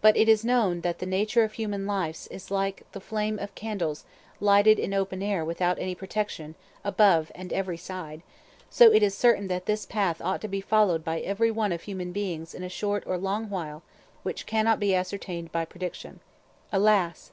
But 0.00 0.16
it 0.16 0.28
is 0.28 0.44
known 0.44 0.82
that 0.82 1.00
the 1.00 1.04
nature 1.04 1.42
of 1.42 1.54
human 1.54 1.84
lives 1.84 2.28
is 2.28 2.48
like 2.52 2.84
the 2.92 3.00
flames 3.00 3.40
of 3.40 3.56
candles 3.56 4.04
lighted 4.38 4.78
in 4.78 4.94
open 4.94 5.20
air 5.20 5.44
without 5.44 5.80
any 5.80 5.96
protection 5.96 6.54
above 6.84 7.32
& 7.34 7.34
every 7.52 7.76
side, 7.76 8.22
so 8.70 8.92
it 8.92 9.02
is 9.02 9.16
certain 9.16 9.48
that 9.48 9.66
this 9.66 9.84
path 9.84 10.20
ought 10.22 10.40
to 10.42 10.46
be 10.48 10.60
followed 10.60 11.04
by 11.04 11.18
every 11.18 11.50
one 11.50 11.72
of 11.72 11.82
human 11.82 12.12
beings 12.12 12.54
in 12.54 12.62
a 12.62 12.68
short 12.68 13.02
or 13.04 13.18
long 13.18 13.50
while 13.50 13.82
which 14.22 14.46
cannot 14.46 14.78
be 14.78 14.94
ascertained 14.94 15.50
by 15.50 15.64
prediction, 15.64 16.20
Alas! 16.72 17.32